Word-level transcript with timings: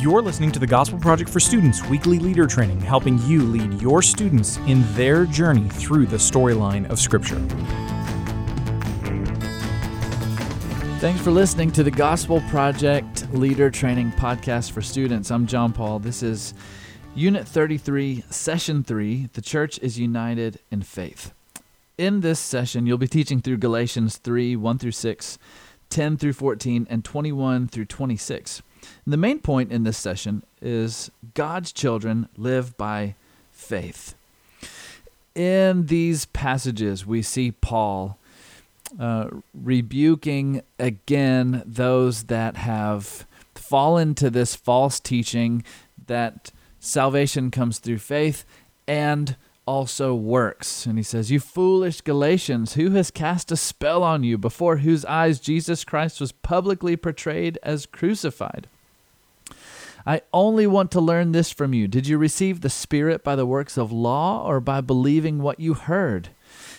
You're 0.00 0.22
listening 0.22 0.52
to 0.52 0.60
the 0.60 0.66
Gospel 0.66 0.96
Project 1.00 1.28
for 1.28 1.40
Students 1.40 1.84
weekly 1.86 2.20
leader 2.20 2.46
training, 2.46 2.80
helping 2.80 3.18
you 3.22 3.42
lead 3.42 3.82
your 3.82 4.00
students 4.00 4.56
in 4.58 4.84
their 4.94 5.26
journey 5.26 5.68
through 5.70 6.06
the 6.06 6.18
storyline 6.18 6.88
of 6.88 7.00
Scripture. 7.00 7.40
Thanks 11.00 11.20
for 11.20 11.32
listening 11.32 11.72
to 11.72 11.82
the 11.82 11.90
Gospel 11.90 12.40
Project 12.42 13.28
Leader 13.34 13.72
Training 13.72 14.12
Podcast 14.12 14.70
for 14.70 14.82
Students. 14.82 15.32
I'm 15.32 15.48
John 15.48 15.72
Paul. 15.72 15.98
This 15.98 16.22
is 16.22 16.54
Unit 17.16 17.48
33, 17.48 18.22
Session 18.30 18.84
3 18.84 19.30
The 19.32 19.42
Church 19.42 19.80
is 19.80 19.98
United 19.98 20.60
in 20.70 20.82
Faith. 20.82 21.34
In 21.96 22.20
this 22.20 22.38
session, 22.38 22.86
you'll 22.86 22.98
be 22.98 23.08
teaching 23.08 23.40
through 23.40 23.56
Galatians 23.56 24.18
3 24.18 24.54
1 24.54 24.78
through 24.78 24.92
6, 24.92 25.38
10 25.90 26.16
through 26.16 26.34
14, 26.34 26.86
and 26.88 27.04
21 27.04 27.66
through 27.66 27.86
26. 27.86 28.62
The 29.06 29.16
main 29.16 29.38
point 29.40 29.72
in 29.72 29.84
this 29.84 29.98
session 29.98 30.42
is 30.60 31.10
God's 31.34 31.72
children 31.72 32.28
live 32.36 32.76
by 32.76 33.14
faith. 33.52 34.14
In 35.34 35.86
these 35.86 36.26
passages, 36.26 37.06
we 37.06 37.22
see 37.22 37.52
Paul 37.52 38.18
uh, 38.98 39.28
rebuking 39.54 40.62
again 40.78 41.62
those 41.64 42.24
that 42.24 42.56
have 42.56 43.26
fallen 43.54 44.14
to 44.14 44.30
this 44.30 44.56
false 44.56 44.98
teaching 44.98 45.62
that 46.06 46.50
salvation 46.80 47.50
comes 47.50 47.78
through 47.78 47.98
faith 47.98 48.44
and 48.86 49.36
also 49.68 50.14
works. 50.14 50.86
And 50.86 50.96
he 50.98 51.02
says, 51.02 51.30
You 51.30 51.40
foolish 51.40 52.00
Galatians, 52.00 52.72
who 52.72 52.92
has 52.92 53.10
cast 53.10 53.52
a 53.52 53.56
spell 53.56 54.02
on 54.02 54.24
you 54.24 54.38
before 54.38 54.78
whose 54.78 55.04
eyes 55.04 55.38
Jesus 55.38 55.84
Christ 55.84 56.22
was 56.22 56.32
publicly 56.32 56.96
portrayed 56.96 57.58
as 57.62 57.84
crucified? 57.84 58.66
I 60.06 60.22
only 60.32 60.66
want 60.66 60.90
to 60.92 61.02
learn 61.02 61.32
this 61.32 61.52
from 61.52 61.74
you. 61.74 61.86
Did 61.86 62.06
you 62.06 62.16
receive 62.16 62.62
the 62.62 62.70
Spirit 62.70 63.22
by 63.22 63.36
the 63.36 63.44
works 63.44 63.76
of 63.76 63.92
law 63.92 64.42
or 64.42 64.58
by 64.58 64.80
believing 64.80 65.42
what 65.42 65.60
you 65.60 65.74
heard? 65.74 66.30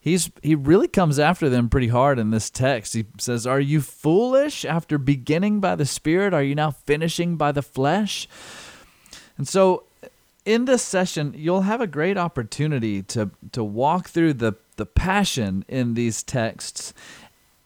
He's 0.00 0.30
he 0.42 0.54
really 0.54 0.88
comes 0.88 1.18
after 1.18 1.50
them 1.50 1.68
pretty 1.68 1.88
hard 1.88 2.18
in 2.18 2.30
this 2.30 2.48
text. 2.48 2.94
He 2.94 3.04
says, 3.18 3.46
"Are 3.46 3.60
you 3.60 3.82
foolish 3.82 4.64
after 4.64 4.96
beginning 4.96 5.60
by 5.60 5.76
the 5.76 5.84
Spirit? 5.84 6.32
Are 6.32 6.42
you 6.42 6.54
now 6.54 6.70
finishing 6.70 7.36
by 7.36 7.52
the 7.52 7.60
flesh?" 7.60 8.26
And 9.36 9.46
so 9.46 9.84
in 10.52 10.64
this 10.64 10.82
session, 10.82 11.34
you'll 11.36 11.62
have 11.62 11.80
a 11.80 11.86
great 11.86 12.16
opportunity 12.16 13.02
to 13.04 13.30
to 13.52 13.62
walk 13.62 14.08
through 14.08 14.34
the 14.34 14.54
the 14.76 14.86
passion 14.86 15.64
in 15.68 15.94
these 15.94 16.22
texts 16.22 16.92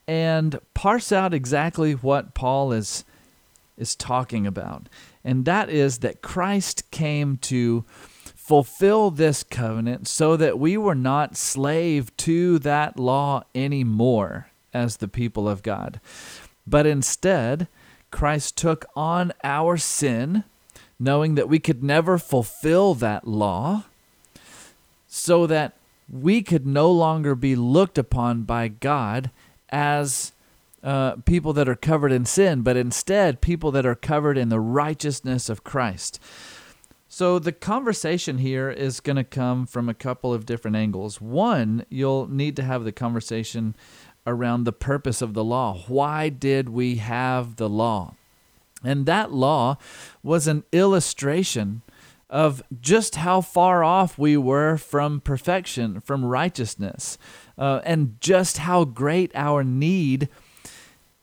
and 0.07 0.59
parse 0.73 1.11
out 1.11 1.33
exactly 1.33 1.93
what 1.93 2.33
Paul 2.33 2.71
is 2.71 3.03
is 3.77 3.95
talking 3.95 4.45
about. 4.45 4.87
And 5.23 5.45
that 5.45 5.69
is 5.69 5.99
that 5.99 6.21
Christ 6.21 6.91
came 6.91 7.37
to 7.37 7.83
fulfill 8.35 9.09
this 9.09 9.43
covenant 9.43 10.07
so 10.07 10.37
that 10.37 10.59
we 10.59 10.77
were 10.77 10.95
not 10.95 11.35
slave 11.35 12.15
to 12.17 12.59
that 12.59 12.99
law 12.99 13.43
anymore 13.55 14.51
as 14.73 14.97
the 14.97 15.07
people 15.07 15.49
of 15.49 15.63
God. 15.63 15.99
But 16.67 16.85
instead, 16.85 17.67
Christ 18.11 18.55
took 18.55 18.85
on 18.95 19.33
our 19.43 19.77
sin, 19.77 20.43
knowing 20.99 21.35
that 21.35 21.49
we 21.49 21.59
could 21.59 21.83
never 21.83 22.17
fulfill 22.17 22.93
that 22.95 23.27
law, 23.27 23.83
so 25.07 25.47
that 25.47 25.73
we 26.09 26.41
could 26.41 26.65
no 26.65 26.91
longer 26.91 27.35
be 27.35 27.55
looked 27.55 27.97
upon 27.97 28.43
by 28.43 28.67
God 28.67 29.31
as 29.69 30.33
uh, 30.83 31.15
people 31.25 31.51
that 31.53 31.67
are 31.67 31.75
covered 31.75 32.11
in 32.11 32.25
sin, 32.25 32.61
but 32.61 32.77
instead 32.77 33.41
people 33.41 33.71
that 33.71 33.85
are 33.85 33.95
covered 33.95 34.37
in 34.37 34.49
the 34.49 34.59
righteousness 34.59 35.49
of 35.49 35.63
Christ. 35.63 36.19
So 37.07 37.39
the 37.39 37.51
conversation 37.51 38.39
here 38.39 38.69
is 38.69 38.99
going 38.99 39.15
to 39.15 39.23
come 39.23 39.65
from 39.65 39.89
a 39.89 39.93
couple 39.93 40.33
of 40.33 40.45
different 40.45 40.75
angles. 40.75 41.21
One, 41.21 41.85
you'll 41.89 42.27
need 42.27 42.55
to 42.57 42.63
have 42.63 42.83
the 42.83 42.91
conversation 42.91 43.75
around 44.27 44.63
the 44.63 44.73
purpose 44.73 45.21
of 45.21 45.33
the 45.33 45.43
law. 45.43 45.83
Why 45.87 46.29
did 46.29 46.69
we 46.69 46.95
have 46.95 47.55
the 47.55 47.69
law? 47.69 48.15
And 48.85 49.05
that 49.05 49.31
law 49.31 49.77
was 50.23 50.47
an 50.47 50.63
illustration 50.71 51.81
of 52.29 52.63
just 52.81 53.15
how 53.15 53.41
far 53.41 53.83
off 53.83 54.17
we 54.17 54.35
were 54.35 54.77
from 54.77 55.21
perfection, 55.21 55.99
from 56.01 56.25
righteousness, 56.25 57.17
uh, 57.57 57.81
and 57.83 58.19
just 58.19 58.57
how 58.59 58.83
great 58.83 59.31
our 59.35 59.63
need 59.63 60.27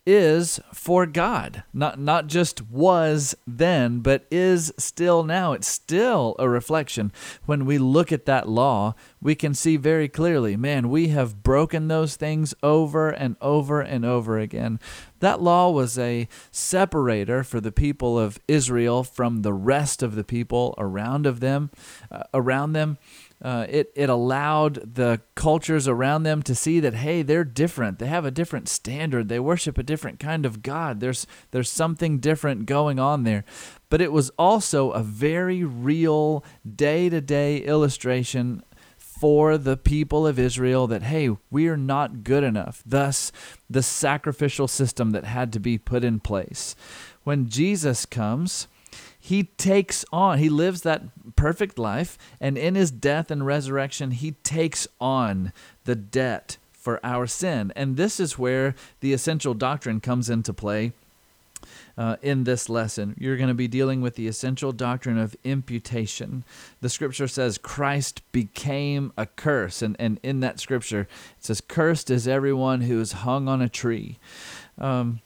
is 0.07 0.61
for 0.73 1.07
God. 1.07 1.63
Not 1.73 1.99
not 1.99 2.27
just 2.27 2.63
was 2.69 3.35
then, 3.47 4.01
but 4.01 4.27
is 4.31 4.73
still 4.79 5.23
now. 5.23 5.53
It's 5.53 5.69
still 5.69 6.35
a 6.39 6.49
reflection. 6.49 7.13
When 7.47 7.65
we 7.65 7.79
look 7.79 8.11
at 8.13 8.27
that 8.27 8.49
law, 8.49 8.95
we 9.21 9.35
can 9.35 9.55
see 9.55 9.77
very 9.77 10.09
clearly, 10.09 10.57
man, 10.57 10.89
we 10.89 11.09
have 11.09 11.43
broken 11.43 11.89
those 11.89 12.17
things 12.17 12.55
over 12.63 13.11
and 13.11 13.37
over 13.41 13.81
and 13.81 14.05
over 14.05 14.39
again. 14.39 14.81
That 15.21 15.41
law 15.41 15.71
was 15.71 15.97
a 15.99 16.27
separator 16.51 17.45
for 17.45 17.61
the 17.61 17.71
people 17.71 18.19
of 18.19 18.41
Israel 18.49 19.05
from 19.05 19.43
the 19.43 19.53
rest 19.53 20.03
of 20.03 20.17
the 20.17 20.25
people 20.25 20.75
around 20.79 21.27
of 21.27 21.39
them, 21.39 21.71
uh, 22.11 22.25
around 22.35 22.73
them. 22.73 22.99
Uh, 23.43 23.67
it, 23.69 23.91
it 23.97 24.09
allowed 24.09 24.95
the 24.95 25.21
cultures 25.35 25.89
around 25.89 26.23
them 26.23 26.45
to 26.45 26.55
see 26.55 26.79
that 26.79 26.95
hey 26.95 27.23
they're 27.23 27.43
different 27.43 27.99
they 27.99 28.07
have 28.07 28.25
a 28.25 28.31
different 28.31 28.69
standard 28.69 29.29
they 29.29 29.41
worship 29.41 29.77
a 29.77 29.83
different 29.83 30.21
kind 30.21 30.47
of 30.47 30.63
god 30.63 31.01
there's 31.01 31.27
there's 31.51 31.69
something 31.69 32.21
different 32.21 32.67
going 32.67 33.01
on 33.01 33.25
there 33.25 33.45
but 33.89 34.01
it 34.01 34.13
was 34.13 34.31
also 34.39 34.93
a 34.93 35.03
very 35.03 35.65
real 35.65 36.45
day-to-day 36.77 37.59
illustration 37.59 38.63
for 39.23 39.57
the 39.57 39.77
people 39.77 40.27
of 40.27 40.37
Israel 40.37 40.89
that, 40.89 41.05
hey, 41.05 41.31
we 41.49 41.69
are 41.69 41.77
not 41.77 42.25
good 42.25 42.43
enough. 42.43 42.83
Thus, 42.85 43.31
the 43.71 43.81
sacrificial 43.81 44.67
system 44.67 45.13
that 45.13 45.25
had 45.25 45.53
to 45.53 45.61
be 45.61 45.79
put 45.79 46.03
in 46.03 46.19
place. 46.19 46.75
When 47.23 47.49
Jesus 47.49 48.05
comes, 48.05 48.67
he 49.19 49.45
takes 49.45 50.05
on, 50.13 50.39
he 50.39 50.49
lives 50.49 50.83
that 50.83 51.03
perfect 51.37 51.79
life, 51.79 52.19
and 52.41 52.59
in 52.59 52.75
his 52.75 52.91
death 52.91 53.31
and 53.31 53.47
resurrection, 53.47 54.11
he 54.11 54.33
takes 54.43 54.89
on 55.01 55.53
the 55.85 55.95
debt 55.95 56.57
for 56.73 56.99
our 57.05 57.27
sin. 57.27 57.73
And 57.77 57.97
this 57.97 58.19
is 58.19 58.37
where 58.37 58.75
the 59.01 59.13
essential 59.13 59.55
doctrine 59.55 60.01
comes 60.01 60.29
into 60.29 60.53
play. 60.53 60.93
Uh, 61.97 62.17
in 62.23 62.43
this 62.43 62.69
lesson, 62.69 63.15
you're 63.19 63.37
going 63.37 63.49
to 63.49 63.55
be 63.55 63.69
dealing 63.69 64.01
with 64.01 64.17
the 64.17 64.27
essential 64.27 64.73
doctrine 64.73 65.19
of 65.19 65.37
imputation. 65.45 66.43
The 66.81 66.89
scripture 66.89 67.29
says 67.29 67.59
Christ 67.59 68.23
became 68.33 69.13
a 69.17 69.27
curse, 69.27 69.83
and, 69.83 69.95
and 70.01 70.19
in 70.23 70.41
that 70.41 70.59
scripture, 70.59 71.03
it 71.03 71.45
says, 71.45 71.61
Cursed 71.61 72.11
is 72.11 72.27
everyone 72.27 72.81
who 72.81 73.01
is 73.01 73.13
hung 73.13 73.47
on 73.47 73.63
a 73.63 73.69
tree. 73.69 74.19
Um, 74.79 75.21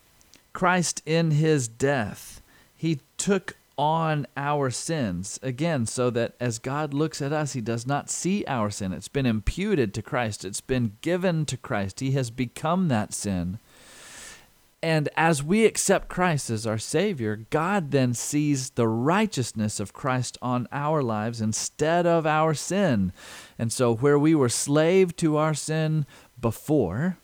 Christ, 0.53 1.03
in 1.06 1.31
his 1.31 1.69
death, 1.69 2.43
took 3.19 3.56
on 3.78 4.27
our 4.37 4.71
sins. 4.71 5.38
Again, 5.43 5.87
so 5.87 6.09
that 6.10 6.34
as 6.41 6.59
God 6.59 6.94
looks 6.94 7.21
at 7.21 7.32
us, 7.32 7.53
He 7.53 7.60
does 7.60 7.87
not 7.87 8.10
see 8.10 8.44
our 8.47 8.71
sin. 8.71 8.93
It's 8.93 9.09
been 9.09 9.27
imputed 9.27 9.93
to 9.94 10.03
Christ, 10.03 10.44
it's 10.44 10.60
been 10.60 10.97
given 11.00 11.44
to 11.47 11.56
Christ. 11.56 12.00
He 12.00 12.12
has 12.12 12.31
become 12.31 12.88
that 12.88 13.12
sin. 13.12 13.59
And 14.82 15.09
as 15.16 15.43
we 15.43 15.65
accept 15.65 16.09
Christ 16.09 16.49
as 16.49 16.66
our 16.66 16.78
Savior, 16.78 17.44
God 17.50 17.91
then 17.91 18.15
sees 18.15 18.71
the 18.71 18.87
righteousness 18.87 19.81
of 19.81 19.93
Christ 19.93 20.38
on 20.41 20.69
our 20.71 21.03
lives 21.03 21.41
instead 21.41 22.06
of 22.06 22.27
our 22.27 22.54
sin. 22.54 23.12
And 23.59 23.72
so, 23.72 23.94
where 23.94 24.19
we 24.19 24.34
were 24.34 24.50
slave 24.50 25.16
to 25.16 25.38
our 25.38 25.54
sin 25.54 26.06
before, 26.41 27.16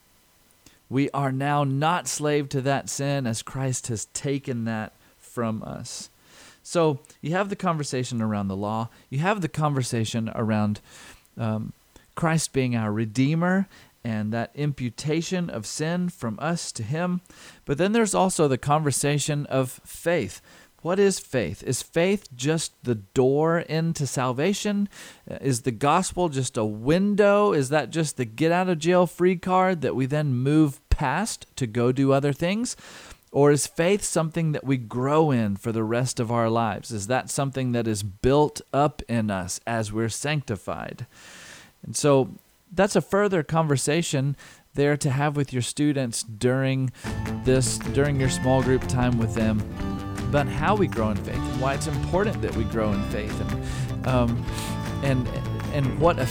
we 0.89 1.09
are 1.11 1.31
now 1.31 1.63
not 1.63 2.09
slave 2.09 2.49
to 2.51 2.61
that 2.63 2.89
sin 2.89 3.27
as 3.27 3.43
Christ 3.43 3.87
has 3.87 4.07
taken 4.07 4.65
that 4.65 4.93
from 5.33 5.63
us. 5.63 6.11
So 6.63 7.01
you 7.21 7.33
have 7.33 7.49
the 7.49 7.57
conversation 7.57 8.23
around 8.23 8.49
the 8.49 8.57
law, 8.57 8.89
you 9.11 9.19
have 9.19 9.41
the 9.41 9.49
conversation 9.49 10.31
around 10.35 10.81
um, 11.37 11.73
Christ 12.15 12.53
being 12.53 12.77
our 12.77 12.93
Redeemer 12.93 13.67
and 14.05 14.33
that 14.33 14.51
imputation 14.55 15.49
of 15.49 15.67
sin 15.67 16.09
from 16.09 16.39
us 16.41 16.73
to 16.73 16.83
Him. 16.83 17.21
But 17.65 17.79
then 17.79 17.93
there's 17.93 18.15
also 18.15 18.49
the 18.49 18.59
conversation 18.59 19.47
of 19.47 19.81
faith. 19.85 20.41
What 20.83 20.99
is 20.99 21.21
faith? 21.21 21.63
Is 21.63 21.81
faith 21.81 22.35
just 22.35 22.73
the 22.83 22.97
door 22.97 23.61
into 23.61 24.05
salvation? 24.05 24.89
Is 25.41 25.63
the 25.63 25.71
gospel 25.71 26.29
just 26.29 26.57
a 26.57 26.65
window? 26.65 27.53
Is 27.53 27.69
that 27.69 27.91
just 27.91 28.17
the 28.17 28.25
get 28.25 28.51
out 28.51 28.69
of 28.69 28.81
jail 28.81 29.07
free 29.07 29.37
card 29.37 29.81
that 29.83 29.95
we 29.95 30.07
then 30.07 30.35
move 30.35 30.81
past 30.91 31.47
to 31.57 31.69
go 31.69 31.93
do 31.93 32.11
other 32.13 32.33
things? 32.33 32.77
Or 33.33 33.51
is 33.51 33.67
faith 33.67 34.05
something 34.05 34.53
that 34.53 34.63
we 34.63 34.77
grow 34.77 35.31
in 35.31 35.57
for 35.57 35.73
the 35.73 35.83
rest 35.83 36.21
of 36.21 36.31
our 36.31 36.51
lives? 36.51 36.91
Is 36.93 37.07
that 37.07 37.31
something 37.31 37.73
that 37.73 37.89
is 37.89 38.03
built 38.03 38.61
up 38.75 39.01
in 39.09 39.31
us 39.31 39.59
as 39.67 39.91
we're 39.91 40.11
sanctified? 40.11 41.07
And 41.83 41.97
so 41.97 42.29
that's 42.71 42.95
a 42.95 43.01
further 43.01 43.43
conversation 43.43 44.37
there 44.75 44.99
to 44.99 45.11
have 45.11 45.35
with 45.35 45.53
your 45.53 45.63
students 45.63 46.23
during 46.23 46.93
this 47.45 47.79
during 47.79 48.21
your 48.21 48.31
small 48.31 48.63
group 48.63 48.87
time 48.87 49.19
with 49.19 49.35
them. 49.35 49.61
about 50.29 50.47
how 50.47 50.75
we 50.75 50.87
grow 50.87 51.11
in 51.11 51.17
faith 51.17 51.37
and 51.37 51.61
why 51.61 51.75
it's 51.75 51.87
important 51.87 52.41
that 52.41 52.55
we 52.57 52.65
grow 52.65 52.93
in 52.93 53.03
faith 53.11 53.39
and 53.41 54.07
um, 54.07 54.45
and 55.03 55.29
and 55.75 55.99
what 55.99 56.19
a, 56.19 56.27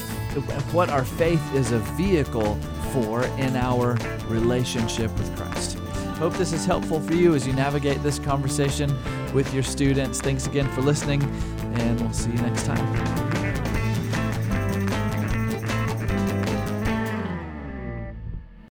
what 0.71 0.89
our 0.89 1.05
faith 1.05 1.43
is 1.53 1.71
a 1.71 1.79
vehicle 1.97 2.55
for 2.93 3.23
in 3.37 3.55
our 3.55 3.97
relationship 4.27 5.11
with 5.17 5.35
Christ. 5.35 5.80
Hope 6.21 6.33
this 6.33 6.53
is 6.53 6.67
helpful 6.67 7.01
for 7.01 7.15
you 7.15 7.33
as 7.33 7.47
you 7.47 7.53
navigate 7.53 8.03
this 8.03 8.19
conversation 8.19 8.95
with 9.33 9.51
your 9.55 9.63
students. 9.63 10.21
Thanks 10.21 10.45
again 10.45 10.69
for 10.75 10.81
listening, 10.81 11.23
and 11.79 11.99
we'll 11.99 12.13
see 12.13 12.29
you 12.29 12.37
next 12.37 12.67
time. 12.67 13.30